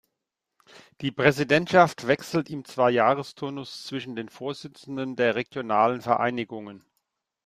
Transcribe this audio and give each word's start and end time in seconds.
Die 1.01 1.11
Präsidentschaft 1.11 2.07
wechselt 2.07 2.49
im 2.49 2.65
Zweijahresturnus 2.65 3.83
zwischen 3.83 4.15
den 4.15 4.29
Vorsitzenden 4.29 5.15
der 5.15 5.35
regionalen 5.35 6.01
Vereinigungen. 6.01 6.83